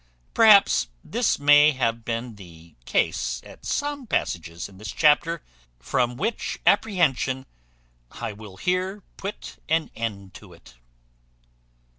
Perhaps 0.33 0.87
this 1.03 1.37
may 1.37 1.73
have 1.73 2.03
been 2.03 2.33
the 2.33 2.73
case 2.85 3.39
at 3.45 3.67
some 3.67 4.07
passages 4.07 4.67
in 4.67 4.79
this 4.79 4.91
chapter, 4.91 5.43
from 5.79 6.17
which 6.17 6.57
apprehension 6.65 7.45
I 8.09 8.33
will 8.33 8.57
here 8.57 9.03
put 9.17 9.57
an 9.69 9.91
end 9.95 10.33
to 10.33 10.53
it. 10.53 10.73